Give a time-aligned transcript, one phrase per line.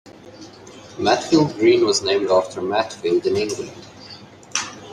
[0.97, 3.71] Matfield Green was named after Matfield, in England.